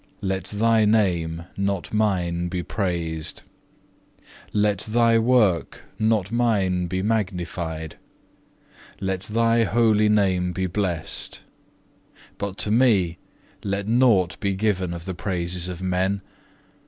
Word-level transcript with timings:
Let 0.23 0.45
thy 0.45 0.83
Name, 0.83 1.43
not 1.55 1.93
mine 1.93 2.47
be 2.47 2.63
praised; 2.63 3.43
let 4.51 4.79
Thy 4.79 5.19
work, 5.19 5.83
not 5.99 6.31
mine 6.31 6.87
be 6.87 7.03
magnified; 7.03 7.97
let 8.99 9.21
Thy 9.21 9.61
holy 9.61 10.09
Name 10.09 10.53
be 10.53 10.65
blessed, 10.65 11.43
but 12.39 12.57
to 12.57 12.71
me 12.71 13.19
let 13.63 13.87
nought 13.87 14.39
be 14.39 14.55
given 14.55 14.91
of 14.95 15.05
the 15.05 15.13
praises 15.13 15.67
of 15.67 15.83
men. 15.83 16.21